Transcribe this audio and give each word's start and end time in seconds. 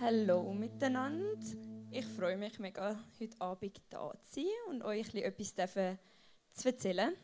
Hallo 0.00 0.52
miteinander. 0.52 1.38
Ich 1.92 2.04
freue 2.04 2.36
mich 2.36 2.58
mega, 2.58 2.98
heute 3.20 3.40
Abend 3.40 3.80
da 3.90 4.12
zu 4.22 4.40
sein 4.40 4.44
und 4.68 4.82
euch 4.82 5.14
etwas 5.14 5.54
zu 5.54 6.68
erzählen. 6.68 7.14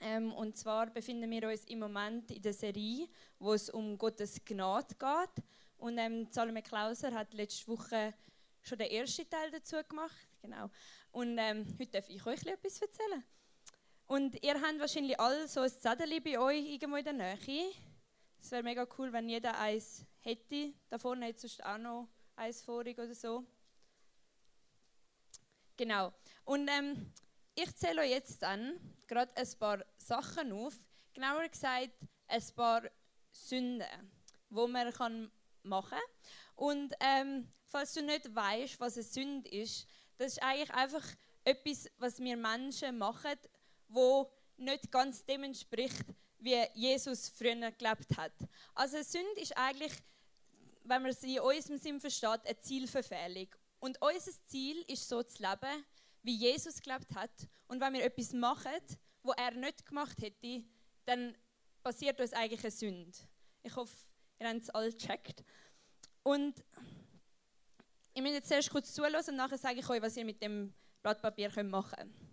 Ähm, 0.00 0.32
und 0.32 0.56
zwar 0.56 0.90
befinden 0.90 1.30
wir 1.30 1.48
uns 1.48 1.64
im 1.66 1.78
Moment 1.78 2.32
in 2.32 2.42
der 2.42 2.52
Serie, 2.52 3.08
wo 3.38 3.52
es 3.54 3.70
um 3.70 3.96
Gottes 3.96 4.44
Gnade 4.44 4.96
geht. 4.96 5.44
Und 5.78 5.98
ähm, 5.98 6.26
Salome 6.30 6.62
Klauser 6.62 7.12
hat 7.12 7.32
letzte 7.32 7.68
Woche 7.68 8.12
schon 8.60 8.78
den 8.78 8.90
ersten 8.90 9.30
Teil 9.30 9.52
dazu 9.52 9.76
gemacht. 9.88 10.16
Genau. 10.42 10.70
Und 11.12 11.38
ähm, 11.38 11.64
heute 11.78 11.92
darf 11.92 12.08
ich 12.08 12.26
euch 12.26 12.44
etwas 12.44 12.82
erzählen. 12.82 13.22
Und 14.06 14.42
ihr 14.42 14.60
habt 14.60 14.80
wahrscheinlich 14.80 15.18
alle 15.18 15.46
so 15.46 15.60
ein 15.60 15.70
Zettel 15.70 16.20
bei 16.20 16.38
euch 16.40 16.72
irgendwo 16.72 16.96
in 16.96 17.04
der 17.04 17.12
Nähe. 17.12 17.72
Es 18.44 18.50
wäre 18.50 18.62
mega 18.62 18.86
cool, 18.98 19.10
wenn 19.10 19.26
jeder 19.26 19.58
eins 19.58 20.04
hätte. 20.20 20.74
Da 20.90 20.98
vorne 20.98 21.28
hat 21.28 21.40
sonst 21.40 21.64
auch 21.64 21.78
noch 21.78 22.10
eins 22.36 22.60
vorig 22.60 22.98
oder 22.98 23.14
so. 23.14 23.42
Genau. 25.78 26.12
Und 26.44 26.68
ähm, 26.68 27.10
ich 27.54 27.74
zähle 27.74 28.02
euch 28.02 28.10
jetzt 28.10 28.42
dann 28.42 28.78
gerade 29.06 29.34
ein 29.34 29.48
paar 29.58 29.82
Sachen 29.96 30.52
auf. 30.52 30.74
Genauer 31.14 31.48
gesagt, 31.48 31.92
ein 32.26 32.42
paar 32.54 32.82
Sünden, 33.32 34.12
die 34.50 34.66
man 34.68 34.92
kann 34.92 35.32
machen 35.62 35.98
kann. 35.98 36.54
Und 36.54 36.94
ähm, 37.00 37.50
falls 37.64 37.94
du 37.94 38.02
nicht 38.02 38.34
weißt, 38.34 38.78
was 38.78 38.98
eine 38.98 39.04
Sünde 39.04 39.48
ist, 39.48 39.88
das 40.18 40.32
ist 40.32 40.42
eigentlich 40.42 40.74
einfach 40.74 41.06
etwas, 41.44 41.90
was 41.96 42.18
wir 42.18 42.36
Menschen 42.36 42.98
machen, 42.98 43.38
wo 43.88 44.30
nicht 44.58 44.92
ganz 44.92 45.24
dem 45.24 45.44
entspricht, 45.44 46.04
wie 46.44 46.62
Jesus 46.74 47.30
früher 47.30 47.70
gelebt 47.72 48.16
hat. 48.16 48.32
Also 48.74 49.02
Sünde 49.02 49.40
ist 49.40 49.56
eigentlich, 49.56 49.92
wenn 50.84 51.02
man 51.02 51.12
sie 51.12 51.36
in 51.36 51.40
unserem 51.40 51.78
Sinn 51.78 52.00
versteht, 52.00 52.44
eine 52.44 52.60
Zielverfehlung. 52.60 53.48
Und 53.80 54.00
unser 54.00 54.32
Ziel 54.46 54.84
ist 54.86 55.08
so 55.08 55.22
zu 55.22 55.42
leben, 55.42 55.84
wie 56.22 56.36
Jesus 56.36 56.80
gelebt 56.80 57.14
hat. 57.14 57.30
Und 57.66 57.80
wenn 57.80 57.94
wir 57.94 58.04
etwas 58.04 58.32
machen, 58.32 58.70
wo 59.22 59.32
er 59.32 59.52
nicht 59.52 59.86
gemacht 59.86 60.20
hätte, 60.20 60.62
dann 61.06 61.36
passiert 61.82 62.20
uns 62.20 62.32
eigentlich 62.32 62.62
eine 62.62 62.70
Sünde. 62.70 63.18
Ich 63.62 63.74
hoffe, 63.74 63.96
ihr 64.38 64.48
habt 64.48 64.62
es 64.62 64.70
alle 64.70 64.92
gecheckt. 64.92 65.42
Und 66.22 66.62
ich 68.12 68.22
muss 68.22 68.32
jetzt 68.32 68.48
zuerst 68.48 68.70
kurz 68.70 68.92
zuhören 68.92 69.16
und 69.16 69.36
nachher 69.36 69.58
sage 69.58 69.80
ich 69.80 69.88
euch, 69.88 70.00
was 70.00 70.16
ihr 70.16 70.24
mit 70.24 70.42
dem 70.42 70.74
Blatt 71.02 71.20
Papier 71.20 71.50
machen 71.64 71.96
könnt. 71.96 72.23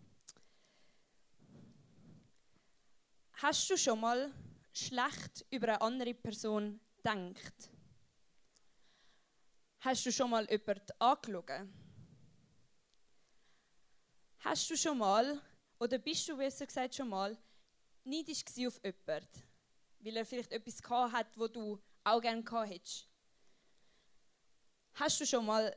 Hast 3.41 3.67
du 3.71 3.75
schon 3.75 3.99
mal 3.99 4.31
schlecht 4.71 5.43
über 5.49 5.69
eine 5.69 5.81
andere 5.81 6.13
Person 6.13 6.79
gedacht? 6.97 7.71
Hast 9.79 10.05
du 10.05 10.11
schon 10.11 10.29
mal 10.29 10.47
jemanden 10.47 10.91
angeschaut? 10.99 11.67
Hast 14.41 14.69
du 14.69 14.77
schon 14.77 14.99
mal, 14.99 15.41
oder 15.79 15.97
bist 15.97 16.29
du 16.29 16.37
besser 16.37 16.67
gesagt 16.67 16.93
schon 16.93 17.09
mal, 17.09 17.35
neidisch 18.03 18.43
auf 18.67 18.79
jemanden, 18.83 19.27
weil 20.01 20.17
er 20.17 20.25
vielleicht 20.27 20.51
etwas 20.51 20.79
gehabt 20.79 21.13
hat, 21.13 21.35
wo 21.35 21.47
du 21.47 21.81
auch 22.03 22.21
gerne 22.21 22.43
gehabt 22.43 22.69
hättest? 22.69 23.09
Hast 24.93 25.19
du 25.19 25.25
schon 25.25 25.47
mal 25.47 25.75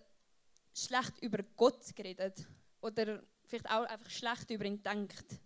schlecht 0.75 1.17
über 1.23 1.43
Gott 1.57 1.97
geredet? 1.97 2.47
Oder 2.83 3.23
vielleicht 3.47 3.71
auch 3.71 3.85
einfach 3.85 4.11
schlecht 4.11 4.51
über 4.51 4.67
ihn 4.67 4.77
gedacht? 4.77 5.41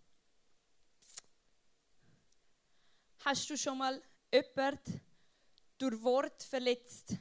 Hast 3.25 3.51
du 3.51 3.57
schon 3.57 3.79
mal 3.79 4.01
jemanden 4.33 5.01
durch 5.79 6.03
Wort 6.03 6.43
verletzt, 6.43 7.17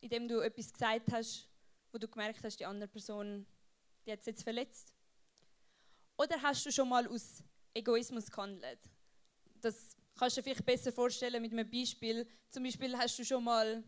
indem 0.00 0.28
du 0.28 0.40
etwas 0.40 0.72
gesagt 0.72 1.12
hast, 1.12 1.48
wo 1.92 1.98
du 1.98 2.08
gemerkt 2.08 2.42
hast, 2.44 2.58
die 2.58 2.66
andere 2.66 2.88
Person 2.88 3.46
die 4.06 4.12
hat 4.12 4.20
es 4.20 4.26
jetzt 4.26 4.44
verletzt? 4.44 4.92
Oder 6.16 6.40
hast 6.40 6.64
du 6.64 6.70
schon 6.70 6.88
mal 6.88 7.06
aus 7.08 7.42
Egoismus 7.74 8.30
gehandelt? 8.30 8.78
Das 9.60 9.96
kannst 10.16 10.36
du 10.36 10.40
dir 10.40 10.44
vielleicht 10.44 10.64
besser 10.64 10.92
vorstellen 10.92 11.42
mit 11.42 11.52
einem 11.52 11.68
Beispiel. 11.68 12.26
Zum 12.50 12.62
Beispiel 12.62 12.96
hast 12.96 13.18
du 13.18 13.24
schon 13.24 13.42
mal 13.42 13.82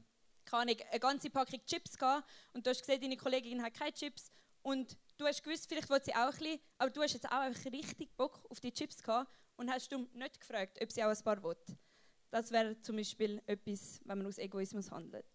keine 0.44 0.76
eine 0.90 1.00
ganze 1.00 1.30
Packung 1.30 1.64
Chips 1.66 1.96
gehabt 1.96 2.28
und 2.52 2.66
du 2.66 2.70
hast 2.70 2.80
gesehen, 2.80 3.00
deine 3.00 3.16
Kollegin 3.16 3.62
hat 3.62 3.74
keine 3.74 3.92
Chips 3.92 4.32
und 4.62 4.96
du 5.16 5.26
hast 5.26 5.42
gewusst, 5.42 5.68
vielleicht 5.68 5.88
will 5.88 6.02
sie 6.02 6.14
auch 6.14 6.32
ein 6.32 6.38
bisschen, 6.38 6.60
aber 6.78 6.90
du 6.90 7.02
hast 7.02 7.12
jetzt 7.12 7.30
auch 7.30 7.72
richtig 7.72 8.16
Bock 8.16 8.44
auf 8.50 8.60
die 8.60 8.72
Chips 8.72 9.02
gehabt 9.02 9.30
und 9.58 9.70
hast 9.70 9.92
du 9.92 10.08
nicht 10.14 10.40
gefragt, 10.40 10.78
ob 10.80 10.90
sie 10.90 11.02
auch 11.02 11.10
ein 11.10 11.24
paar 11.24 11.42
will. 11.42 11.56
Das 12.30 12.50
wäre 12.50 12.80
zum 12.80 12.96
Beispiel 12.96 13.42
etwas, 13.46 14.00
wenn 14.04 14.18
man 14.18 14.26
aus 14.28 14.38
Egoismus 14.38 14.90
handelt. 14.90 15.26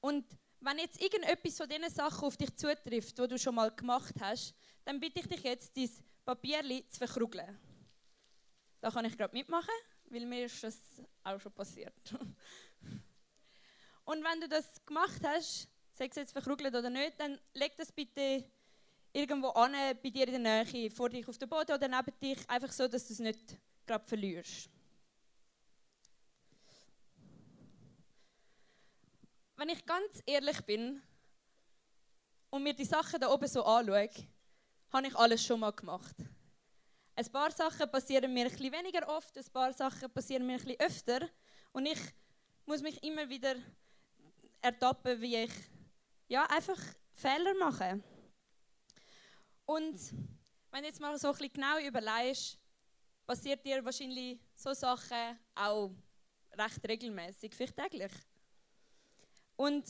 Und 0.00 0.24
wenn 0.60 0.78
jetzt 0.78 1.00
irgendetwas 1.00 1.56
von 1.56 1.68
diesen 1.68 1.90
Sachen 1.90 2.24
auf 2.24 2.36
dich 2.36 2.54
zutrifft, 2.56 3.18
die 3.18 3.28
du 3.28 3.38
schon 3.38 3.54
mal 3.54 3.70
gemacht 3.70 4.14
hast, 4.20 4.54
dann 4.84 4.98
bitte 4.98 5.20
ich 5.20 5.26
dich 5.26 5.42
jetzt, 5.42 5.76
dein 5.76 5.90
Papier 6.24 6.62
zu 6.88 6.98
verkrugeln. 6.98 7.58
Da 8.80 8.90
kann 8.90 9.04
ich 9.04 9.16
gerade 9.16 9.34
mitmachen, 9.34 9.74
weil 10.06 10.24
mir 10.24 10.46
ist 10.46 10.62
das 10.62 10.78
auch 11.24 11.40
schon 11.40 11.52
passiert. 11.52 11.94
Und 14.04 14.24
wenn 14.24 14.40
du 14.40 14.48
das 14.48 14.84
gemacht 14.86 15.20
hast, 15.24 15.68
sei 15.92 16.06
es 16.06 16.16
jetzt 16.16 16.32
verkrugelt 16.32 16.74
oder 16.74 16.88
nicht, 16.88 17.18
dann 17.18 17.38
leg 17.52 17.76
das 17.76 17.92
bitte 17.92 18.44
irgendwo 19.12 19.48
an, 19.48 19.72
bei 20.02 20.10
dir 20.10 20.28
in 20.28 20.44
der 20.44 20.64
Nähe, 20.64 20.90
vor 20.90 21.08
dich 21.08 21.26
auf 21.28 21.38
dem 21.38 21.48
Boden 21.48 21.72
oder 21.72 21.88
neben 21.88 22.18
dich, 22.20 22.48
einfach 22.48 22.72
so, 22.72 22.86
dass 22.88 23.06
du 23.06 23.12
es 23.12 23.18
nicht 23.18 23.58
gerade 23.86 24.06
verlierst. 24.06 24.68
Wenn 29.56 29.70
ich 29.70 29.86
ganz 29.86 30.22
ehrlich 30.26 30.60
bin 30.62 31.02
und 32.50 32.62
mir 32.62 32.74
die 32.74 32.84
Sachen 32.84 33.20
da 33.20 33.30
oben 33.30 33.48
so 33.48 33.64
anschaue, 33.64 34.10
habe 34.92 35.06
ich 35.06 35.16
alles 35.16 35.44
schon 35.44 35.60
mal 35.60 35.72
gemacht. 35.72 36.16
Ein 37.14 37.32
paar 37.32 37.50
Sachen 37.50 37.90
passieren 37.90 38.34
mir 38.34 38.44
ein 38.44 38.50
bisschen 38.50 38.72
weniger 38.72 39.08
oft, 39.08 39.36
ein 39.38 39.44
paar 39.52 39.72
Sachen 39.72 40.10
passieren 40.10 40.46
mir 40.46 40.54
ein 40.54 40.58
bisschen 40.58 40.80
öfter 40.80 41.28
und 41.72 41.86
ich 41.86 42.00
muss 42.66 42.82
mich 42.82 43.02
immer 43.02 43.26
wieder 43.28 43.54
ertappen, 44.60 45.20
wie 45.22 45.36
ich 45.36 45.52
ja, 46.28 46.44
einfach 46.46 46.78
Fehler 47.14 47.54
mache. 47.54 48.02
Und 49.66 50.00
wenn 50.70 50.82
du 50.82 50.86
jetzt 50.86 51.00
mal 51.00 51.18
so 51.18 51.28
ein 51.28 51.32
bisschen 51.34 51.52
genau 51.52 51.78
überlegst, 51.78 52.58
passiert 53.26 53.64
dir 53.64 53.84
wahrscheinlich 53.84 54.38
so 54.54 54.72
Sachen 54.72 55.38
auch 55.54 55.90
recht 56.52 56.88
regelmäßig, 56.88 57.54
vielleicht 57.54 57.76
täglich. 57.76 58.12
Und 59.56 59.84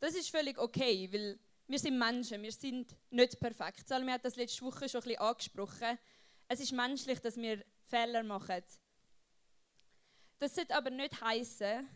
das 0.00 0.14
ist 0.14 0.30
völlig 0.30 0.58
okay, 0.58 1.08
weil 1.12 1.38
wir 1.68 1.78
sind 1.78 1.98
Menschen, 1.98 2.42
wir 2.42 2.52
sind 2.52 2.96
nicht 3.10 3.38
perfekt. 3.38 3.86
Salmi 3.86 4.10
hat 4.10 4.24
das 4.24 4.36
letzte 4.36 4.64
Woche 4.64 4.88
schon 4.88 5.02
ein 5.02 5.04
bisschen 5.04 5.20
angesprochen. 5.20 5.98
Es 6.48 6.58
ist 6.58 6.72
menschlich, 6.72 7.20
dass 7.20 7.36
wir 7.36 7.64
Fehler 7.86 8.24
machen. 8.24 8.62
Das 10.38 10.54
sollte 10.54 10.74
aber 10.74 10.90
nicht 10.90 11.20
heißen, 11.20 11.88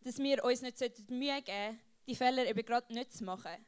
dass 0.00 0.18
wir 0.18 0.42
uns 0.42 0.62
nicht 0.62 1.10
Mühe 1.10 1.40
geben 1.42 1.46
sollten, 1.46 1.80
die 2.06 2.16
Fehler 2.16 2.46
eben 2.46 2.64
gerade 2.64 2.92
nicht 2.92 3.12
zu 3.12 3.24
machen. 3.24 3.64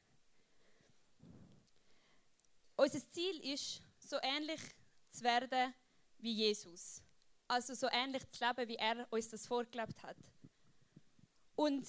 Unser 2.76 3.10
Ziel 3.10 3.52
ist, 3.52 3.82
so 3.98 4.16
ähnlich 4.22 4.60
zu 5.10 5.24
werden 5.24 5.74
wie 6.18 6.32
Jesus. 6.32 7.02
Also 7.48 7.74
so 7.74 7.88
ähnlich 7.90 8.22
zu 8.30 8.44
leben, 8.44 8.68
wie 8.68 8.76
er 8.76 9.06
uns 9.10 9.28
das 9.28 9.46
vorgelebt 9.46 10.02
hat. 10.02 10.16
Und 11.54 11.86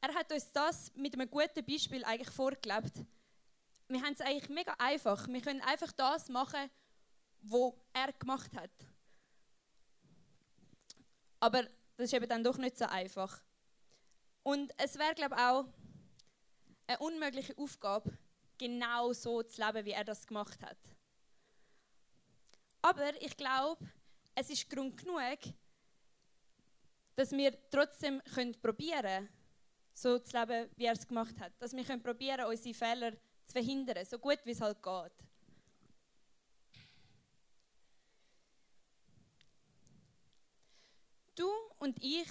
er 0.00 0.14
hat 0.14 0.30
uns 0.30 0.52
das 0.52 0.92
mit 0.94 1.14
einem 1.14 1.30
guten 1.30 1.64
Beispiel 1.64 2.04
eigentlich 2.04 2.30
vorgelebt. 2.30 3.04
Wir 3.88 4.02
haben 4.02 4.12
es 4.12 4.20
eigentlich 4.20 4.48
mega 4.50 4.74
einfach. 4.78 5.26
Wir 5.28 5.40
können 5.40 5.62
einfach 5.62 5.92
das 5.92 6.28
machen, 6.28 6.70
was 7.40 7.72
er 7.92 8.12
gemacht 8.12 8.54
hat. 8.56 8.70
Aber 11.40 11.62
das 11.96 12.06
ist 12.06 12.12
eben 12.12 12.28
dann 12.28 12.44
doch 12.44 12.58
nicht 12.58 12.76
so 12.76 12.84
einfach. 12.86 13.42
Und 14.42 14.72
es 14.78 14.98
wäre, 14.98 15.14
glaube 15.14 15.34
ich, 15.34 15.40
auch 15.40 15.66
eine 16.88 16.98
unmögliche 16.98 17.56
Aufgabe, 17.56 18.16
genau 18.58 19.12
so 19.12 19.42
zu 19.42 19.64
leben, 19.64 19.84
wie 19.84 19.92
er 19.92 20.04
das 20.04 20.26
gemacht 20.26 20.62
hat. 20.62 20.78
Aber 22.82 23.20
ich 23.20 23.36
glaube, 23.36 23.84
es 24.34 24.50
ist 24.50 24.68
Grund 24.68 24.96
genug, 24.96 25.38
dass 27.14 27.32
wir 27.32 27.58
trotzdem 27.70 28.22
können 28.34 28.54
probieren 28.60 29.28
so 29.92 30.18
zu 30.18 30.38
leben, 30.38 30.70
wie 30.76 30.84
er 30.84 30.92
es 30.92 31.06
gemacht 31.06 31.38
hat. 31.40 31.52
Dass 31.58 31.74
wir 31.74 31.84
können 31.84 32.02
probieren, 32.02 32.44
unsere 32.46 32.74
Fehler 32.74 33.12
zu 33.12 33.52
verhindern, 33.52 34.04
so 34.04 34.18
gut 34.18 34.38
wie 34.44 34.50
es 34.50 34.60
halt 34.60 34.82
geht. 34.82 35.12
Du 41.34 41.50
und 41.78 42.02
ich, 42.02 42.28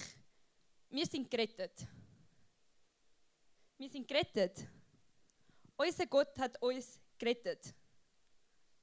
wir 0.90 1.06
sind 1.06 1.30
gerettet. 1.30 1.86
Wir 3.78 3.90
sind 3.90 4.06
gerettet. 4.06 4.66
Unser 5.76 6.06
Gott 6.06 6.38
hat 6.38 6.60
uns 6.62 6.98
gerettet. 7.18 7.74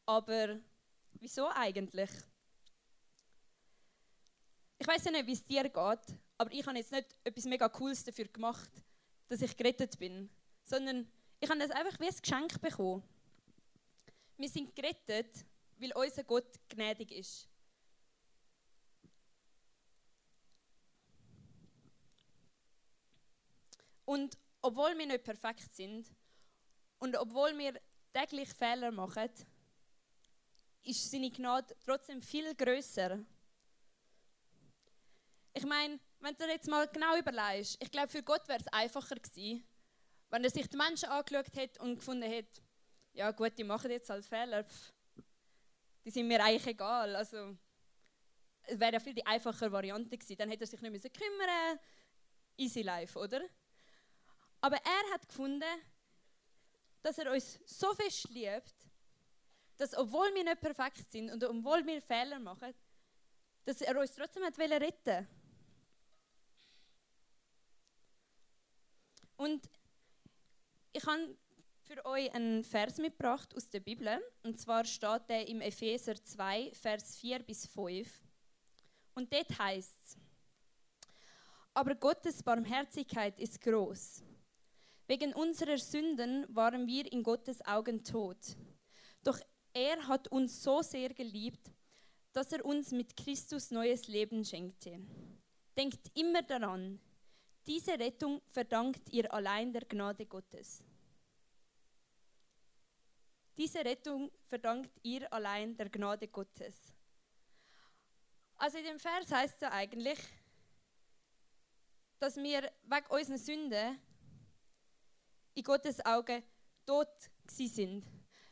Aber 0.05 0.59
wieso 1.13 1.49
eigentlich? 1.49 2.09
Ich 4.77 4.87
weiß 4.87 5.05
ja 5.05 5.11
nicht, 5.11 5.27
wie 5.27 5.33
es 5.33 5.45
dir 5.45 5.63
geht, 5.63 6.17
aber 6.37 6.51
ich 6.51 6.65
habe 6.65 6.77
jetzt 6.77 6.91
nicht 6.91 7.15
etwas 7.23 7.45
mega 7.45 7.69
Cooles 7.69 8.03
dafür 8.03 8.25
gemacht, 8.25 8.69
dass 9.29 9.41
ich 9.41 9.55
gerettet 9.55 9.97
bin, 9.97 10.29
sondern 10.65 11.09
ich 11.39 11.49
habe 11.49 11.59
das 11.59 11.71
einfach 11.71 11.99
wie 11.99 12.07
ein 12.07 12.15
Geschenk 12.21 12.61
bekommen. 12.61 13.03
Wir 14.37 14.49
sind 14.49 14.75
gerettet, 14.75 15.45
weil 15.77 15.93
unser 15.93 16.23
Gott 16.23 16.59
gnädig 16.69 17.11
ist. 17.11 17.47
Und 24.05 24.37
obwohl 24.61 24.97
wir 24.97 25.05
nicht 25.05 25.23
perfekt 25.23 25.73
sind 25.73 26.13
und 27.03 27.17
obwohl 27.17 27.57
wir 27.57 27.73
täglich 28.13 28.47
Fehler 28.53 28.89
machen, 28.89 29.29
ist 30.83 31.11
seine 31.11 31.29
Gnade 31.29 31.75
trotzdem 31.83 32.21
viel 32.21 32.55
größer. 32.55 33.19
Ich 35.53 35.65
meine, 35.65 35.99
wenn 36.21 36.33
du 36.37 36.45
jetzt 36.47 36.69
mal 36.69 36.87
genau 36.87 37.17
überlegst, 37.17 37.77
ich 37.83 37.91
glaube, 37.91 38.07
für 38.07 38.23
Gott 38.23 38.47
wäre 38.47 38.61
es 38.61 38.67
einfacher 38.67 39.15
gewesen, 39.15 39.67
wenn 40.29 40.45
er 40.45 40.49
sich 40.49 40.69
die 40.69 40.77
Menschen 40.77 41.09
angeschaut 41.09 41.53
hätte 41.53 41.81
und 41.81 41.97
gefunden 41.97 42.29
hätte, 42.29 42.61
ja 43.11 43.31
gut, 43.31 43.57
die 43.57 43.65
machen 43.65 43.91
jetzt 43.91 44.09
halt 44.09 44.25
Fehler, 44.25 44.63
Pff, 44.63 44.93
die 46.05 46.09
sind 46.09 46.29
mir 46.29 46.41
eigentlich 46.41 46.67
egal. 46.67 47.17
Also, 47.17 47.57
es 48.61 48.79
wäre 48.79 48.93
ja 48.93 48.99
viel 49.01 49.13
die 49.13 49.25
einfachere 49.25 49.73
Variante 49.73 50.17
gewesen. 50.17 50.37
Dann 50.37 50.49
hätte 50.49 50.63
er 50.63 50.67
sich 50.67 50.79
nicht 50.79 51.03
mehr 51.03 51.11
kümmern 51.11 51.79
easy 52.55 52.81
life, 52.81 53.19
oder? 53.19 53.41
Aber 54.61 54.77
er 54.77 55.13
hat 55.13 55.27
gefunden, 55.27 55.63
dass 57.03 57.17
er 57.19 57.31
uns 57.31 57.59
so 57.65 57.93
fest 57.93 58.29
liebt, 58.29 58.73
dass 59.77 59.95
obwohl 59.95 60.33
wir 60.33 60.43
nicht 60.43 60.61
perfekt 60.61 61.11
sind 61.11 61.29
und 61.31 61.43
obwohl 61.43 61.85
wir 61.85 62.01
Fehler 62.01 62.39
machen, 62.39 62.73
dass 63.65 63.81
er 63.81 63.99
uns 63.99 64.13
trotzdem 64.13 64.43
hat 64.43 64.57
retten 64.57 65.27
Und 69.35 69.69
ich 70.93 71.05
habe 71.05 71.35
für 71.83 72.05
euch 72.05 72.33
einen 72.33 72.63
Vers 72.63 72.97
mitgebracht 72.97 73.53
aus 73.55 73.69
der 73.69 73.81
Bibel. 73.81 74.23
Und 74.43 74.59
zwar 74.59 74.85
steht 74.85 75.27
der 75.27 75.47
im 75.47 75.59
Epheser 75.59 76.15
2, 76.15 76.71
Vers 76.73 77.17
4 77.17 77.39
bis 77.39 77.67
5. 77.67 78.07
Und 79.15 79.33
dort 79.33 79.59
heißt 79.59 79.99
es: 80.01 80.17
Aber 81.73 81.95
Gottes 81.95 82.41
Barmherzigkeit 82.41 83.37
ist 83.39 83.59
groß. 83.59 84.23
Wegen 85.07 85.33
unserer 85.33 85.77
Sünden 85.77 86.45
waren 86.55 86.87
wir 86.87 87.11
in 87.11 87.23
Gottes 87.23 87.65
Augen 87.65 88.03
tot. 88.03 88.37
Doch 89.23 89.39
er 89.73 90.07
hat 90.07 90.27
uns 90.29 90.63
so 90.63 90.81
sehr 90.81 91.13
geliebt, 91.13 91.71
dass 92.31 92.51
er 92.51 92.63
uns 92.65 92.91
mit 92.91 93.15
Christus 93.17 93.71
neues 93.71 94.07
Leben 94.07 94.43
schenkte. 94.45 94.99
Denkt 95.77 96.11
immer 96.13 96.41
daran, 96.41 96.99
diese 97.65 97.97
Rettung 97.97 98.41
verdankt 98.49 99.09
ihr 99.11 99.33
allein 99.33 99.71
der 99.71 99.85
Gnade 99.85 100.25
Gottes. 100.25 100.83
Diese 103.57 103.85
Rettung 103.85 104.31
verdankt 104.47 104.91
ihr 105.03 105.31
allein 105.31 105.75
der 105.77 105.89
Gnade 105.89 106.27
Gottes. 106.27 106.93
Also 108.55 108.77
in 108.77 108.85
dem 108.85 108.99
Vers 108.99 109.31
heißt 109.31 109.61
es 109.61 109.69
eigentlich, 109.69 110.19
dass 112.19 112.35
wir 112.37 112.71
wegen 112.83 113.11
unserer 113.11 113.37
Sünde 113.37 113.95
in 115.55 115.63
Gottes 115.63 116.03
Augen 116.05 116.43
tot 116.85 117.07
sind. 117.47 118.05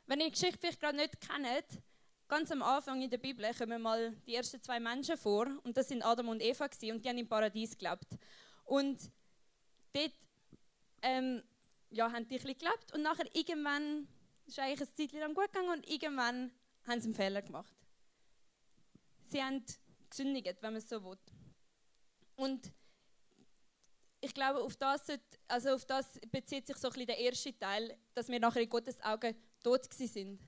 Wenn 0.05 0.19
ihr 0.19 0.25
die 0.25 0.31
Geschichte 0.31 0.57
vielleicht 0.59 0.79
gerade 0.79 0.97
nicht 0.97 1.19
kennt, 1.21 1.81
ganz 2.27 2.51
am 2.51 2.61
Anfang 2.61 3.01
in 3.01 3.09
der 3.09 3.17
Bibel 3.17 3.45
kommen 3.53 3.81
mal 3.81 4.11
die 4.25 4.35
ersten 4.35 4.61
zwei 4.61 4.79
Menschen 4.79 5.17
vor 5.17 5.47
und 5.63 5.75
das 5.75 5.87
sind 5.87 6.03
Adam 6.03 6.29
und 6.29 6.41
Eva 6.41 6.65
und 6.65 7.03
die 7.03 7.09
haben 7.09 7.17
im 7.17 7.27
Paradies 7.27 7.77
gelebt. 7.77 8.17
Und 8.63 9.11
dort 9.93 10.13
ähm, 11.01 11.43
ja, 11.89 12.11
haben 12.11 12.27
die 12.27 12.35
ein 12.35 12.43
bisschen 12.43 12.57
gelebt 12.57 12.93
und 12.93 13.01
nachher 13.01 13.25
irgendwann 13.35 14.07
ist 14.45 14.59
eigentlich 14.59 14.81
eine 14.81 14.93
Zeit 14.93 15.11
lang 15.19 15.33
gut 15.33 15.51
gegangen 15.51 15.69
und 15.69 15.89
irgendwann 15.89 16.51
haben 16.87 17.01
sie 17.01 17.07
einen 17.07 17.15
Fehler 17.15 17.41
gemacht. 17.41 17.75
Sie 19.25 19.41
haben 19.41 19.63
gesündigt, 20.09 20.57
wenn 20.61 20.73
man 20.73 20.81
es 20.81 20.89
so 20.89 21.03
will. 21.03 21.17
Und 22.35 22.71
ich 24.21 24.33
glaube, 24.35 24.61
auf 24.61 24.75
das, 24.75 25.01
also 25.47 25.71
auf 25.71 25.85
das 25.85 26.19
bezieht 26.31 26.67
sich 26.67 26.77
so 26.77 26.87
ein 26.87 26.93
bisschen 26.93 27.07
der 27.07 27.17
erste 27.17 27.57
Teil, 27.57 27.97
dass 28.13 28.29
wir 28.29 28.39
nachher 28.39 28.61
in 28.61 28.69
Gottes 28.69 29.01
Augen 29.01 29.35
tot 29.63 29.91
sind. 29.91 30.47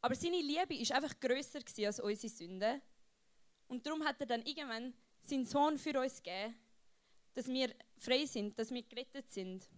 Aber 0.00 0.14
seine 0.14 0.40
Liebe 0.40 0.74
ist 0.74 0.92
einfach 0.92 1.20
größer 1.20 1.60
als 1.86 2.00
unsere 2.00 2.32
Sünde. 2.32 2.80
Und 3.68 3.86
darum 3.86 4.02
hat 4.04 4.18
er 4.20 4.26
dann 4.26 4.42
irgendwann 4.42 4.94
seinen 5.22 5.44
Sohn 5.44 5.78
für 5.78 6.00
uns 6.00 6.22
gegeben, 6.22 6.54
dass 7.34 7.46
wir 7.46 7.74
frei 7.98 8.24
sind, 8.24 8.58
dass 8.58 8.70
wir 8.70 8.82
gerettet 8.82 9.30
sind. 9.30 9.68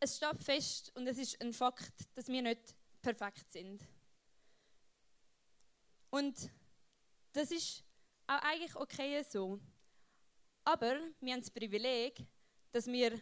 Es 0.00 0.16
steht 0.16 0.42
fest 0.42 0.92
und 0.94 1.06
es 1.06 1.18
ist 1.18 1.40
ein 1.40 1.52
Fakt, 1.52 1.94
dass 2.14 2.28
wir 2.28 2.42
nicht 2.42 2.74
perfekt 3.02 3.50
sind. 3.50 3.82
Und 6.10 6.50
das 7.34 7.50
ist 7.50 7.84
auch 8.26 8.42
eigentlich 8.42 8.74
okay 8.76 9.22
so. 9.22 9.60
Aber 10.64 10.98
wir 11.20 11.32
haben 11.32 11.40
das 11.40 11.50
Privileg, 11.50 12.16
dass 12.72 12.86
wir 12.86 13.20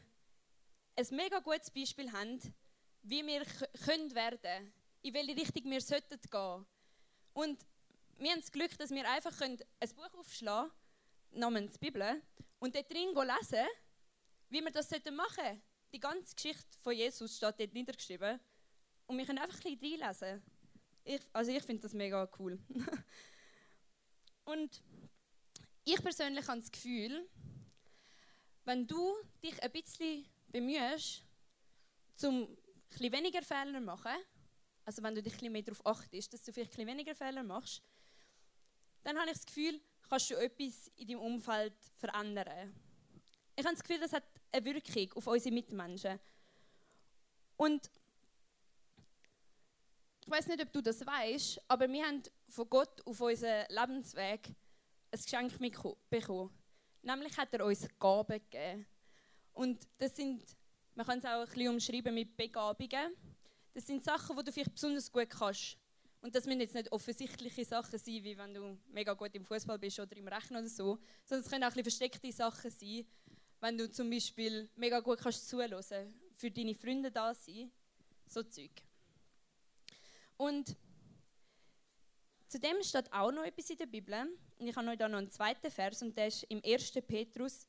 ein 0.97 1.07
mega 1.11 1.41
gutes 1.41 1.71
Beispiel 1.71 2.13
haben, 2.13 2.39
wie 3.03 3.27
wir 3.27 3.45
können 3.85 4.15
werden 4.15 4.73
in 5.03 5.15
welche 5.15 5.37
Richtung 5.37 5.71
wir 5.71 5.81
sollten 5.81 6.21
gehen. 6.21 6.67
Und 7.33 7.67
wir 8.19 8.31
haben 8.31 8.41
das 8.41 8.53
Glück, 8.53 8.77
dass 8.79 8.91
wir 8.91 9.09
einfach 9.11 9.41
ein 9.41 9.57
Buch 9.97 10.15
aufschlagen 10.15 10.71
können, 10.71 11.41
namens 11.41 11.79
Bibel, 11.79 12.23
und 12.61 12.77
dort 12.77 12.93
drin 12.93 13.09
lesen, 13.15 13.67
wie 14.51 14.61
wir 14.61 14.71
das 14.71 14.91
machen 14.91 15.11
sollten. 15.11 15.63
Die 15.93 15.99
ganze 15.99 16.35
Geschichte 16.37 16.79
von 16.81 16.95
Jesus 16.95 17.37
steht 17.37 17.59
dort 17.59 17.73
niedergeschrieben. 17.73 18.39
Und 19.07 19.19
wir 19.19 19.27
können 19.27 19.39
einfach 19.39 19.59
ein 19.65 19.77
bisschen 19.79 20.01
reinlesen. 20.01 20.43
Ich, 21.05 21.21
also 21.33 21.51
ich 21.51 21.63
finde 21.65 21.83
das 21.83 21.95
mega 21.95 22.31
cool. 22.39 22.59
Und 24.45 24.83
ich 25.85 26.01
persönlich 26.03 26.47
habe 26.47 26.61
das 26.61 26.71
Gefühl, 26.71 27.29
wenn 28.65 28.87
du 28.87 29.15
dich 29.43 29.61
ein 29.63 29.71
bisschen 29.71 30.27
bemühst, 30.49 31.25
um 32.23 32.57
ein 33.01 33.13
weniger 33.13 33.43
Fehler 33.43 33.79
zu 33.79 33.81
machen, 33.81 34.17
also 34.85 35.03
wenn 35.03 35.15
du 35.15 35.23
dich 35.23 35.41
ein 35.43 35.53
mehr 35.53 35.63
darauf 35.63 35.85
achtest, 35.87 36.33
dass 36.33 36.43
du 36.43 36.53
vielleicht 36.53 36.79
ein 36.79 36.87
weniger 36.87 37.15
Fehler 37.15 37.43
machst, 37.43 37.83
dann 39.03 39.19
habe 39.19 39.31
ich 39.31 39.37
das 39.37 39.47
Gefühl, 39.47 39.81
kannst 40.09 40.31
du 40.31 40.35
etwas 40.35 40.89
in 40.97 41.09
deinem 41.09 41.21
Umfeld 41.21 41.75
verändern. 41.97 42.75
Ich 43.57 43.65
habe 43.65 43.75
das 43.75 43.83
Gefühl, 43.83 44.01
das 44.01 44.13
hat 44.13 44.25
eine 44.53 44.65
Wirkung 44.65 45.13
auf 45.15 45.27
unsere 45.27 45.55
Mitmenschen. 45.55 46.19
Und 47.57 47.91
weiß 50.33 50.47
nicht, 50.49 50.63
ob 50.63 50.73
du 50.73 50.81
das 50.81 51.05
weißt, 51.05 51.61
aber 51.69 51.89
wir 51.89 52.05
haben 52.05 52.23
von 52.49 52.69
Gott 52.69 53.07
auf 53.07 53.21
unseren 53.21 53.67
Lebensweg 53.69 54.49
ein 55.11 55.21
Geschenk 55.23 55.59
bekommen. 56.09 56.51
Nämlich 57.03 57.37
hat 57.37 57.53
er 57.53 57.67
uns 57.67 57.87
Gaben 57.99 58.41
gegeben. 58.51 58.87
Und 59.53 59.87
das 59.99 60.17
sind, 60.17 60.43
man 60.95 61.07
kann 61.07 61.19
es 61.19 61.25
auch 61.27 61.41
ein 61.41 61.47
bisschen 61.47 61.69
umschreiben 61.69 62.15
mit 62.15 62.37
Begabungen. 62.37 63.15
Das 63.75 63.87
sind 63.87 64.03
Sachen, 64.03 64.37
die 64.37 64.45
du 64.45 64.53
vielleicht 64.53 64.73
besonders 64.73 65.13
gut 65.13 65.29
kannst. 65.29 65.77
Und 66.23 66.35
das 66.35 66.47
müssen 66.47 66.61
jetzt 66.61 66.75
nicht 66.75 66.91
offensichtliche 66.93 67.65
Sachen 67.65 67.99
sein, 67.99 68.25
wie 68.25 68.39
wenn 68.39 68.55
du 68.55 68.79
mega 68.89 69.13
gut 69.13 69.35
im 69.35 69.45
Fußball 69.45 69.79
bist 69.79 69.99
oder 69.99 70.17
im 70.17 70.29
Rechnen 70.29 70.61
oder 70.61 70.69
so, 70.69 70.99
sondern 71.25 71.45
es 71.45 71.51
können 71.51 71.65
auch 71.65 71.69
ein 71.69 71.83
bisschen 71.83 71.99
versteckte 71.99 72.33
Sachen 72.33 72.71
sein, 72.71 73.05
wenn 73.61 73.77
du 73.77 73.91
zum 73.91 74.09
Beispiel 74.09 74.71
mega 74.77 75.01
gut 75.01 75.19
kannst 75.19 75.49
zuhören, 75.49 76.15
für 76.37 76.51
deine 76.51 76.75
Freunde 76.75 77.11
da 77.11 77.35
sein, 77.35 77.71
so 78.29 78.43
Zeug. 78.45 78.71
Und 80.43 80.77
zudem 82.49 82.83
steht 82.83 83.13
auch 83.13 83.31
noch 83.31 83.45
etwas 83.45 83.71
in 83.71 83.77
der 83.77 83.87
Bibel. 83.87 84.13
Und 84.59 84.67
ich 84.67 84.75
habe 84.75 84.89
euch 84.89 84.99
da 84.99 85.09
noch 85.09 85.19
einen 85.19 85.31
zweiten 85.31 85.71
Vers 85.71 86.03
und 86.03 86.19
der 86.19 86.27
ist 86.27 86.43
im 86.49 86.61
1. 86.65 86.91
Petrus 87.07 87.65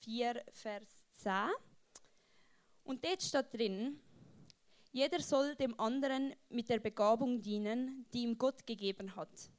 4, 0.00 0.44
Vers 0.52 1.06
10. 1.14 1.32
Und 2.84 3.02
dort 3.02 3.22
steht 3.22 3.54
drin, 3.54 3.98
jeder 4.92 5.20
soll 5.20 5.54
dem 5.54 5.78
anderen 5.80 6.34
mit 6.50 6.68
der 6.68 6.80
Begabung 6.80 7.40
dienen, 7.40 8.04
die 8.12 8.24
ihm 8.24 8.36
Gott 8.36 8.66
gegeben 8.66 9.16
hat. 9.16 9.50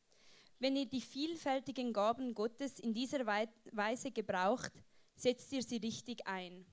Wenn 0.59 0.75
ihr 0.75 0.85
die 0.85 1.01
vielfältigen 1.01 1.91
Gaben 1.91 2.35
Gottes 2.35 2.77
in 2.77 2.93
dieser 2.93 3.25
Weise 3.25 4.11
gebraucht, 4.11 4.73
setzt 5.15 5.51
ihr 5.53 5.63
sie 5.63 5.77
richtig 5.77 6.27
ein. 6.27 6.67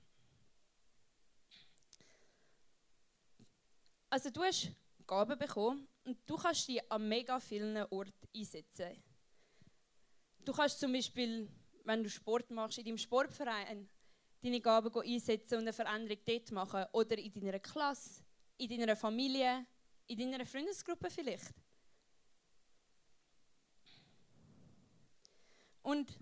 Also 4.10 4.28
du 4.28 4.42
hast 4.42 4.72
Gaben 5.08 5.38
bekommen 5.38 5.88
und 6.04 6.18
du 6.26 6.36
kannst 6.36 6.68
die 6.68 6.80
an 6.90 7.08
mega 7.08 7.40
vielen 7.40 7.78
Orten 7.90 8.28
einsetzen. 8.36 9.02
Du 10.44 10.52
kannst 10.52 10.78
zum 10.78 10.92
Beispiel, 10.92 11.48
wenn 11.84 12.04
du 12.04 12.10
Sport 12.10 12.50
machst, 12.50 12.78
in 12.78 12.84
deinem 12.84 12.98
Sportverein 12.98 13.88
deine 14.40 14.60
Gaben 14.60 14.94
einsetzen 15.00 15.54
und 15.54 15.62
eine 15.62 15.72
Veränderung 15.72 16.22
dort 16.24 16.52
machen 16.52 16.84
oder 16.92 17.18
in 17.18 17.32
deiner 17.32 17.58
Klasse, 17.58 18.22
in 18.58 18.68
deiner 18.68 18.94
Familie, 18.94 19.66
in 20.06 20.18
deiner 20.18 20.46
Freundesgruppe 20.46 21.10
vielleicht. 21.10 21.54
Und 25.82 26.18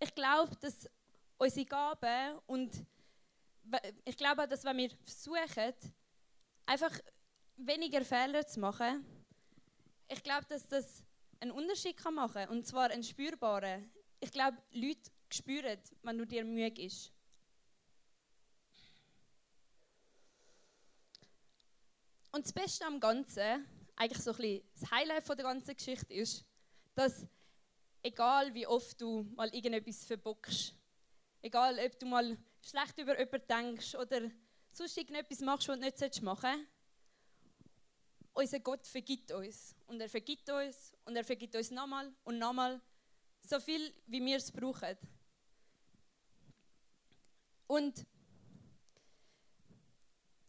ich 0.00 0.14
glaube, 0.14 0.54
dass 0.56 0.90
unsere 1.38 1.66
Gaben 1.66 2.38
und 2.46 2.84
ich 4.04 4.16
glaube, 4.16 4.48
dass 4.48 4.64
wenn 4.64 4.78
wir 4.78 4.90
versuchen, 5.04 5.74
einfach 6.66 6.98
weniger 7.66 8.04
Fehler 8.04 8.46
zu 8.46 8.60
machen, 8.60 9.04
ich 10.08 10.22
glaube, 10.22 10.46
dass 10.48 10.66
das 10.66 11.04
einen 11.40 11.52
Unterschied 11.52 11.96
kann 11.96 12.14
machen. 12.14 12.48
Und 12.48 12.66
zwar 12.66 12.90
einen 12.90 13.02
spürbaren. 13.02 13.90
Ich 14.20 14.30
glaube, 14.30 14.58
Leute 14.72 15.10
spüren, 15.32 15.78
wenn 16.02 16.18
du 16.18 16.26
dir 16.26 16.44
müde 16.44 16.82
ist. 16.82 17.12
Und 22.32 22.44
das 22.44 22.52
Beste 22.52 22.86
am 22.86 23.00
Ganzen, 23.00 23.66
eigentlich 23.96 24.22
so 24.22 24.30
ein 24.30 24.36
bisschen 24.36 24.62
das 24.78 24.90
Highlight 24.90 25.24
von 25.24 25.36
der 25.36 25.46
ganzen 25.46 25.76
Geschichte 25.76 26.14
ist, 26.14 26.44
dass 26.94 27.26
egal 28.02 28.54
wie 28.54 28.66
oft 28.66 29.00
du 29.00 29.22
mal 29.34 29.52
irgendetwas 29.54 30.04
verbockst, 30.04 30.74
egal 31.42 31.78
ob 31.84 31.98
du 31.98 32.06
mal 32.06 32.36
schlecht 32.62 32.98
über 32.98 33.18
jemanden 33.18 33.46
denkst 33.48 33.94
oder 33.96 34.30
sonst 34.72 34.96
irgendetwas 34.96 35.40
machst, 35.40 35.68
was 35.68 35.78
du 35.78 36.04
nicht 36.06 36.22
machen 36.22 36.50
solltest, 36.50 36.79
unser 38.40 38.60
Gott 38.60 38.86
vergibt 38.86 39.30
uns. 39.32 39.74
Und 39.86 40.00
er 40.00 40.08
vergibt 40.08 40.48
uns 40.50 40.92
und 41.04 41.16
er 41.16 41.24
vergibt 41.24 41.54
uns 41.54 41.70
nochmal 41.70 42.12
und 42.24 42.38
nochmal, 42.38 42.80
so 43.46 43.60
viel 43.60 43.92
wie 44.06 44.24
wir 44.24 44.36
es 44.36 44.50
brauchen. 44.50 44.96
Und 47.66 48.06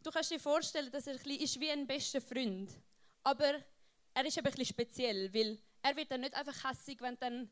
du 0.03 0.11
kannst 0.11 0.31
dir 0.31 0.39
vorstellen, 0.39 0.91
dass 0.91 1.07
er 1.07 1.13
ein 1.13 1.31
ist 1.31 1.59
wie 1.59 1.69
ein 1.69 1.85
bester 1.85 2.21
Freund. 2.21 2.71
Aber 3.23 3.63
er 4.13 4.25
ist 4.25 4.37
ein 4.37 4.43
bisschen 4.43 4.65
speziell, 4.65 5.33
weil 5.33 5.59
er 5.81 5.95
wird 5.95 6.11
dann 6.11 6.21
nicht 6.21 6.33
einfach 6.33 6.69
hässig, 6.69 6.99
wenn 7.01 7.17
dann, 7.19 7.51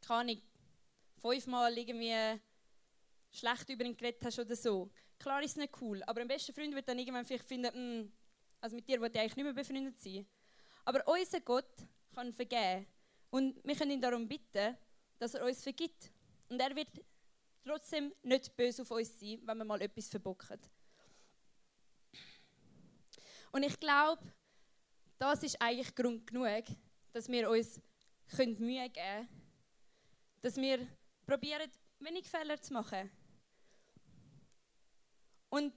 keine 0.00 0.20
Ahnung, 0.20 0.42
fünfmal 1.20 1.76
irgendwie 1.76 2.40
schlecht 3.30 3.68
über 3.68 3.84
ihn 3.84 3.96
geredet 3.96 4.24
hast 4.24 4.38
oder 4.38 4.56
so. 4.56 4.90
Klar 5.18 5.42
ist 5.42 5.52
es 5.52 5.56
nicht 5.56 5.80
cool, 5.80 6.02
aber 6.04 6.20
ein 6.20 6.28
bester 6.28 6.52
Freund 6.52 6.74
wird 6.74 6.88
dann 6.88 6.98
irgendwann 6.98 7.24
vielleicht 7.24 7.46
finden, 7.46 7.72
hm, 7.72 8.12
also 8.60 8.76
mit 8.76 8.88
dir 8.88 9.00
wollte 9.00 9.18
ich 9.18 9.22
eigentlich 9.22 9.36
nicht 9.36 9.44
mehr 9.44 9.52
befreundet 9.52 10.00
sein. 10.00 10.26
Aber 10.84 11.06
unser 11.06 11.40
Gott 11.40 11.86
kann 12.14 12.32
vergeben. 12.32 12.86
Und 13.30 13.64
wir 13.64 13.74
können 13.74 13.92
ihn 13.92 14.00
darum 14.00 14.28
bitten, 14.28 14.76
dass 15.18 15.34
er 15.34 15.44
uns 15.44 15.62
vergibt. 15.62 16.10
Und 16.48 16.60
er 16.60 16.74
wird 16.74 16.88
trotzdem 17.64 18.14
nicht 18.22 18.56
böse 18.56 18.82
auf 18.82 18.90
uns 18.90 19.18
sein, 19.18 19.40
wenn 19.44 19.58
wir 19.58 19.64
mal 19.64 19.80
etwas 19.80 20.08
verbocken. 20.08 20.60
Und 23.52 23.62
ich 23.62 23.78
glaube, 23.78 24.22
das 25.18 25.42
ist 25.42 25.60
eigentlich 25.60 25.94
Grund 25.94 26.26
genug, 26.26 26.64
dass 27.12 27.28
wir 27.28 27.48
uns 27.48 27.80
Mühe 28.36 28.90
geben 28.90 28.92
können, 28.92 29.28
dass 30.42 30.56
wir 30.56 30.86
probieren, 31.24 31.70
wenig 32.00 32.26
Fehler 32.26 32.60
zu 32.60 32.72
machen. 32.72 33.10
Und 35.48 35.72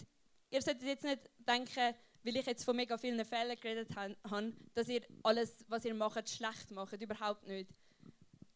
ihr 0.49 0.61
solltet 0.61 0.83
jetzt 0.83 1.03
nicht 1.03 1.29
denken, 1.37 1.95
weil 2.27 2.35
ich 2.35 2.45
jetzt 2.45 2.65
von 2.65 2.75
mega 2.75 2.97
vielen 2.97 3.23
Fehlern 3.23 3.55
geredet 3.55 3.95
habe, 3.95 4.53
dass 4.73 4.89
ihr 4.89 5.01
alles, 5.23 5.63
was 5.69 5.85
ihr 5.85 5.93
macht, 5.93 6.29
schlecht 6.29 6.69
macht. 6.71 7.01
Überhaupt 7.01 7.47
nicht. 7.47 7.71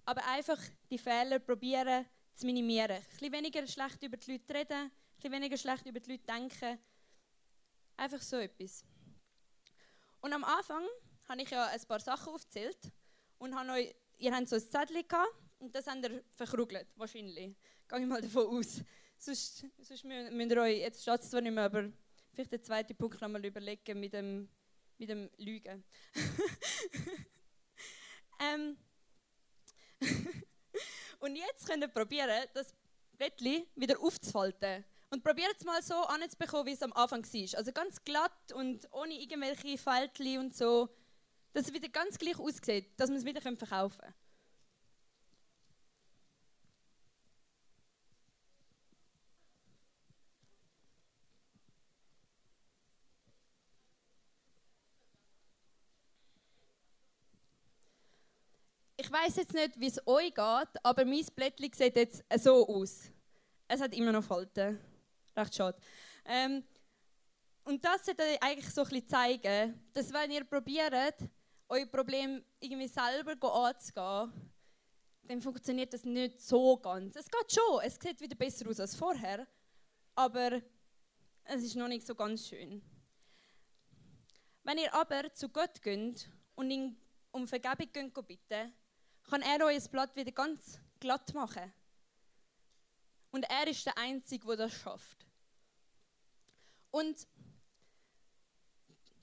Aber 0.03 0.27
einfach 0.27 0.59
die 0.89 0.97
Fehler 0.97 1.39
probieren 1.39 2.05
zu 2.33 2.47
minimieren. 2.47 2.97
Ein 2.97 3.05
bisschen 3.11 3.31
weniger 3.31 3.65
schlecht 3.65 4.03
über 4.03 4.17
die 4.17 4.33
Leute 4.33 4.53
reden, 4.53 4.73
ein 4.73 4.91
bisschen 5.15 5.31
weniger 5.31 5.55
schlecht 5.55 5.85
über 5.85 6.01
die 6.01 6.11
Leute 6.11 6.25
denken. 6.25 6.79
Einfach 7.95 8.21
so 8.21 8.35
etwas. 8.35 8.83
Und 10.19 10.33
am 10.33 10.43
Anfang 10.43 10.83
habe 11.29 11.41
ich 11.41 11.49
ja 11.49 11.67
ein 11.67 11.81
paar 11.87 12.01
Sachen 12.01 12.33
aufgezählt 12.33 12.91
und 13.37 13.55
habe 13.55 13.71
euch, 13.71 13.95
ihr 14.17 14.35
habt 14.35 14.49
so 14.49 14.57
ein 14.57 14.69
Zettel 14.69 15.01
gehabt 15.01 15.31
und 15.59 15.73
das 15.73 15.87
habt 15.87 16.03
ihr 16.03 16.21
verkrugelt, 16.35 16.87
wahrscheinlich. 16.97 17.55
Gehe 17.87 17.99
ich 18.01 18.05
mal 18.05 18.21
davon 18.21 18.47
aus. 18.47 18.81
Sonst, 19.17 19.65
sonst 19.81 20.03
müsst 20.03 20.51
ihr 20.51 20.61
euch, 20.61 20.79
jetzt 20.79 21.03
steht 21.03 21.21
es 21.21 21.29
zwar 21.29 21.39
nicht 21.39 21.53
mehr, 21.53 21.63
aber 21.63 21.89
vielleicht 22.33 22.51
den 22.51 22.63
zweiten 22.63 22.95
Punkt 22.95 23.21
noch 23.21 23.27
mal 23.27 23.45
überlegen 23.45 23.99
mit 23.99 24.13
dem, 24.13 24.49
mit 24.97 25.09
dem 25.09 25.29
Lügen. 25.37 25.83
ähm. 28.39 28.77
und 31.19 31.35
jetzt 31.35 31.67
könnt 31.67 31.83
ihr 31.83 31.87
probieren, 31.87 32.47
das 32.53 32.73
Blättchen 33.17 33.65
wieder 33.75 33.99
aufzufalten. 33.99 34.83
Und 35.11 35.23
probiert 35.23 35.55
es 35.57 35.65
mal 35.65 35.83
so 35.83 35.95
anzubekommen, 35.95 36.65
wie 36.67 36.71
es 36.71 36.81
am 36.81 36.93
Anfang 36.93 37.23
war. 37.23 37.57
Also 37.57 37.71
ganz 37.73 38.01
glatt 38.03 38.53
und 38.53 38.87
ohne 38.93 39.13
irgendwelche 39.13 39.77
Faltchen 39.77 40.39
und 40.39 40.55
so. 40.55 40.89
Dass 41.53 41.67
es 41.67 41.73
wieder 41.73 41.89
ganz 41.89 42.17
gleich 42.17 42.39
aussieht, 42.39 42.97
dass 42.97 43.09
man 43.09 43.19
es 43.19 43.25
wieder 43.25 43.41
verkaufen 43.41 43.99
kann. 43.99 44.13
Ich 59.13 59.17
weiß 59.17 59.35
jetzt 59.35 59.53
nicht, 59.53 59.77
wie 59.77 59.87
es 59.87 60.07
euch 60.07 60.33
geht, 60.33 60.85
aber 60.85 61.03
mein 61.03 61.25
Blättchen 61.35 61.73
sieht 61.73 61.97
jetzt 61.97 62.23
so 62.39 62.65
aus. 62.65 63.11
Es 63.67 63.81
hat 63.81 63.93
immer 63.93 64.13
noch 64.13 64.23
Falten. 64.23 64.79
Recht 65.35 65.53
schade. 65.53 65.77
Ähm, 66.23 66.63
und 67.65 67.83
das 67.83 68.05
sollte 68.05 68.23
euch 68.23 68.41
eigentlich 68.41 68.73
so 68.73 68.83
ein 68.83 68.87
bisschen 68.87 69.09
zeigen, 69.09 69.81
dass 69.91 70.13
wenn 70.13 70.31
ihr 70.31 70.45
probiert, 70.45 71.15
euer 71.67 71.85
Problem 71.87 72.41
irgendwie 72.61 72.87
selber 72.87 73.33
anzugehen, 73.53 74.31
dann 75.23 75.41
funktioniert 75.41 75.93
das 75.93 76.05
nicht 76.05 76.39
so 76.39 76.77
ganz. 76.77 77.13
Es 77.17 77.29
geht 77.29 77.51
schon, 77.51 77.81
es 77.83 77.95
sieht 77.95 78.21
wieder 78.21 78.37
besser 78.37 78.69
aus 78.69 78.79
als 78.79 78.95
vorher, 78.95 79.45
aber 80.15 80.61
es 81.43 81.63
ist 81.63 81.75
noch 81.75 81.89
nicht 81.89 82.07
so 82.07 82.15
ganz 82.15 82.47
schön. 82.47 82.81
Wenn 84.63 84.77
ihr 84.77 84.93
aber 84.93 85.33
zu 85.33 85.49
Gott 85.49 85.81
geht 85.81 86.29
und 86.55 86.71
ihn 86.71 86.95
um 87.31 87.45
Vergebung 87.45 87.91
geht, 87.91 88.25
bitten, 88.25 88.73
kann 89.29 89.41
er 89.41 89.65
euer 89.65 89.81
Blatt 89.89 90.15
wieder 90.15 90.31
ganz 90.31 90.79
glatt 90.99 91.33
machen. 91.33 91.71
Und 93.31 93.43
er 93.43 93.67
ist 93.67 93.85
der 93.85 93.97
Einzige, 93.97 94.45
der 94.47 94.57
das 94.57 94.73
schafft. 94.73 95.25
Und 96.91 97.27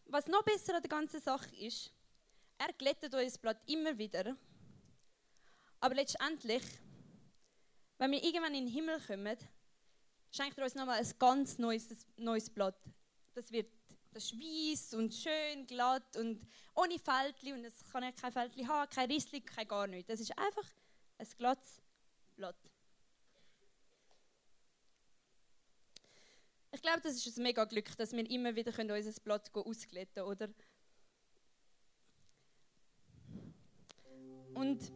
was 0.07 0.27
noch 0.27 0.43
besser 0.43 0.75
an 0.75 0.83
der 0.83 0.89
ganzen 0.89 1.21
Sache 1.21 1.55
ist, 1.57 1.93
er 2.57 2.73
glättet 2.73 3.15
euer 3.15 3.31
Blatt 3.41 3.61
immer 3.67 3.97
wieder. 3.99 4.37
Aber 5.81 5.95
letztendlich, 5.95 6.63
wenn 7.99 8.11
wir 8.11 8.25
irgendwann 8.25 8.55
in 8.55 8.67
den 8.67 8.73
Himmel 8.73 9.01
kommen, 9.01 9.37
schenkt 10.31 10.59
er 10.59 10.65
uns 10.65 10.75
nochmal 10.75 10.99
ein 10.99 11.13
ganz 11.19 11.59
neues, 11.59 12.07
neues 12.17 12.51
Blatt. 12.51 12.77
Das 13.35 13.53
wird 13.53 13.71
das 14.13 14.25
ist 14.25 14.35
weiss 14.35 14.95
und 14.95 15.13
schön, 15.15 15.67
glatt 15.67 16.17
und 16.17 16.47
ohne 16.75 16.99
Fältchen. 16.99 17.55
Und 17.55 17.65
es 17.65 17.85
kann 17.85 18.03
ja 18.03 18.13
kein 18.13 18.33
Fältchen 18.33 18.69
haben, 18.69 18.91
kein 18.91 19.11
Rissli, 19.11 19.41
kein 19.41 19.69
gar 19.69 19.87
nichts. 19.87 20.09
Das 20.09 20.21
ist 20.21 20.37
einfach 20.39 20.65
ein 21.19 21.27
glattes 21.37 21.81
Blatt. 22.37 22.57
Ich 26.71 26.83
glaube, 26.83 27.01
das 27.01 27.15
ist 27.15 27.37
ein 27.37 27.43
mega 27.43 27.65
Glück, 27.65 27.97
dass 27.97 28.13
wir 28.13 28.29
immer 28.31 28.55
wieder 28.55 28.73
unser 28.79 29.21
Blatt 29.23 29.51
ausglätten 29.55 30.23
oder? 30.23 30.49
Und 34.55 34.93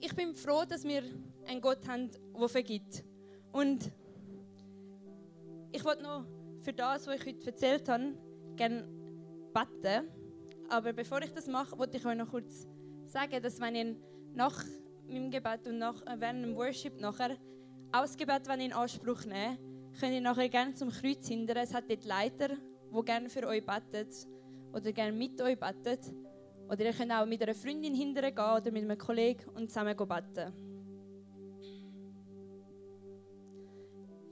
ich 0.00 0.14
bin 0.14 0.34
froh, 0.34 0.64
dass 0.64 0.84
wir 0.84 1.02
einen 1.46 1.60
Gott 1.60 1.86
haben, 1.88 2.10
der 2.10 2.48
vergibt. 2.48 3.04
Und 3.52 3.90
ich 5.72 5.84
wollte 5.84 6.02
noch 6.02 6.26
für 6.64 6.72
das, 6.72 7.06
was 7.06 7.16
ich 7.16 7.26
heute 7.26 7.46
erzählt 7.46 7.88
habe, 7.88 8.14
gerne 8.56 8.88
beten. 9.52 10.08
Aber 10.70 10.92
bevor 10.92 11.20
ich 11.22 11.30
das 11.32 11.46
mache, 11.46 11.78
wollte 11.78 11.98
ich 11.98 12.06
euch 12.06 12.16
noch 12.16 12.30
kurz 12.30 12.66
sagen, 13.04 13.42
dass 13.42 13.60
wenn 13.60 13.74
ihr 13.76 13.96
nach 14.32 14.64
meinem 15.06 15.30
Gebet 15.30 15.66
und 15.66 15.78
nach, 15.78 16.00
äh, 16.06 16.18
während 16.18 16.42
dem 16.42 16.56
Worship 16.56 16.98
nachher 17.00 17.36
Ausgebet 17.92 18.48
wenn 18.48 18.60
in 18.60 18.72
Anspruch 18.72 19.24
nehmen, 19.26 19.58
könnt 20.00 20.14
ihr 20.14 20.20
nachher 20.20 20.48
gerne 20.48 20.74
zum 20.74 20.90
Kreuz 20.90 21.28
hindern. 21.28 21.58
Es 21.58 21.74
hat 21.74 21.88
dort 21.88 22.04
Leiter, 22.04 22.48
die 22.48 23.04
gerne 23.04 23.28
für 23.28 23.46
euch 23.46 23.64
betet 23.64 24.26
oder 24.72 24.90
gerne 24.92 25.12
mit 25.12 25.40
euch 25.40 25.58
betet. 25.58 26.00
Oder 26.66 26.86
ihr 26.86 26.92
könnt 26.92 27.12
auch 27.12 27.26
mit 27.26 27.42
einer 27.42 27.54
Freundin 27.54 27.94
hindern 27.94 28.34
gehen 28.34 28.44
oder 28.44 28.70
mit 28.72 28.84
einem 28.84 28.98
Kollegen 28.98 29.48
und 29.50 29.68
zusammen 29.68 29.94
beten. 29.96 30.52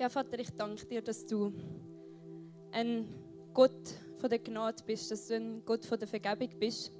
Ja, 0.00 0.08
Vater, 0.08 0.38
ich 0.40 0.50
danke 0.50 0.84
dir, 0.86 1.02
dass 1.02 1.24
du 1.26 1.52
ein 2.72 3.08
Gott 3.52 3.94
von 4.18 4.30
der 4.30 4.38
Gnade 4.38 4.82
bist, 4.84 5.10
dass 5.10 5.28
du 5.28 5.36
ein 5.36 5.64
Gott 5.64 5.84
von 5.84 5.98
der 5.98 6.08
Vergebung 6.08 6.48
bist. 6.58 6.92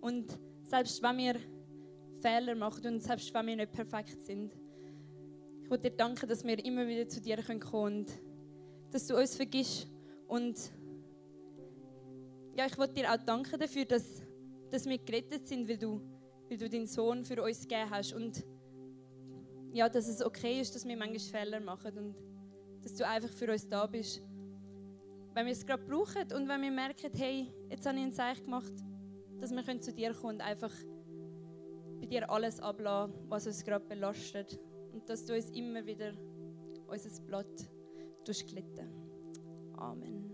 Und 0.00 0.38
selbst 0.62 1.02
wenn 1.02 1.18
wir 1.18 1.36
Fehler 2.20 2.54
machen 2.54 2.94
und 2.94 3.02
selbst 3.02 3.32
wenn 3.32 3.46
wir 3.46 3.56
nicht 3.56 3.72
perfekt 3.72 4.22
sind, 4.24 4.52
ich 5.62 5.70
will 5.70 5.78
dir 5.78 5.90
danken, 5.90 6.28
dass 6.28 6.44
wir 6.44 6.62
immer 6.64 6.86
wieder 6.86 7.08
zu 7.08 7.20
dir 7.20 7.42
kommen 7.42 7.60
können 7.60 7.84
und 7.84 8.06
dass 8.90 9.06
du 9.06 9.16
uns 9.16 9.34
vergisst. 9.36 9.86
Und 10.26 10.58
ja, 12.56 12.66
ich 12.66 12.76
will 12.76 12.88
dir 12.88 13.12
auch 13.12 13.16
danken 13.24 13.58
dafür, 13.58 13.84
dass, 13.84 14.22
dass 14.70 14.86
wir 14.86 14.98
gerettet 14.98 15.46
sind, 15.46 15.68
weil 15.68 15.78
du, 15.78 16.00
weil 16.48 16.58
du 16.58 16.68
deinen 16.68 16.86
Sohn 16.86 17.24
für 17.24 17.42
uns 17.42 17.60
gegeben 17.62 17.90
hast 17.90 18.12
und 18.12 18.44
ja, 19.72 19.88
dass 19.88 20.08
es 20.08 20.22
okay 20.22 20.60
ist, 20.60 20.74
dass 20.74 20.86
wir 20.86 20.96
manchmal 20.96 21.18
Fehler 21.18 21.60
machen 21.60 21.96
und 21.96 22.14
dass 22.82 22.94
du 22.94 23.06
einfach 23.06 23.30
für 23.30 23.50
uns 23.50 23.66
da 23.66 23.86
bist. 23.86 24.20
Wenn 25.34 25.46
wir 25.46 25.52
es 25.52 25.64
gerade 25.64 25.82
brauchen 25.84 26.30
und 26.34 26.48
wenn 26.48 26.60
wir 26.60 26.70
merken, 26.70 27.10
hey, 27.14 27.52
jetzt 27.70 27.86
habe 27.86 27.96
ich 27.96 28.04
ein 28.04 28.12
Zeichen 28.12 28.44
gemacht, 28.44 28.72
dass 29.40 29.50
wir 29.50 29.80
zu 29.80 29.92
dir 29.92 30.12
kommen 30.14 30.34
und 30.34 30.40
einfach 30.40 30.72
bei 32.00 32.06
dir 32.06 32.28
alles 32.30 32.60
ablassen, 32.60 33.14
was 33.28 33.46
uns 33.46 33.64
gerade 33.64 33.84
belastet. 33.86 34.58
Und 34.92 35.08
dass 35.08 35.24
du 35.24 35.34
uns 35.34 35.50
immer 35.50 35.86
wieder 35.86 36.12
unser 36.86 37.22
Blatt 37.22 37.70
durchglitten. 38.24 38.88
Amen. 39.76 40.31